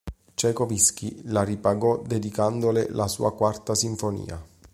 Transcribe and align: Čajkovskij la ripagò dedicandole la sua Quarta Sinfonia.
Čajkovskij 0.35 1.11
la 1.25 1.43
ripagò 1.43 2.01
dedicandole 2.07 2.87
la 2.89 3.07
sua 3.07 3.35
Quarta 3.35 3.75
Sinfonia. 3.75 4.43